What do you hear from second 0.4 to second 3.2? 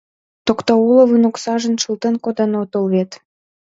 —Токтауловын оксажым шылтен коден отыл вет?